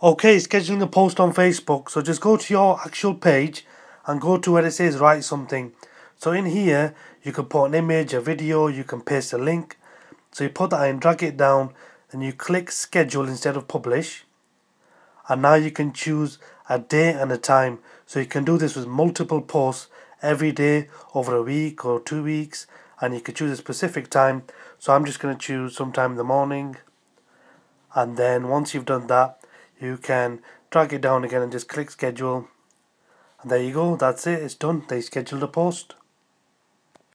[0.00, 1.90] Okay, scheduling a post on Facebook.
[1.90, 3.66] So just go to your actual page
[4.06, 5.72] and go to where it says write something.
[6.16, 9.76] So in here, you can put an image, a video, you can paste a link.
[10.30, 11.74] So you put that in, drag it down,
[12.12, 14.24] and you click schedule instead of publish.
[15.28, 16.38] And now you can choose
[16.68, 17.80] a day and a time.
[18.06, 19.88] So you can do this with multiple posts
[20.22, 22.68] every day over a week or two weeks.
[23.00, 24.44] And you can choose a specific time.
[24.78, 26.76] So I'm just going to choose sometime in the morning.
[27.96, 29.37] And then once you've done that,
[29.80, 30.40] you can
[30.70, 32.48] drag it down again and just click schedule.
[33.42, 34.84] And there you go that's it it's done.
[34.88, 35.94] They scheduled a post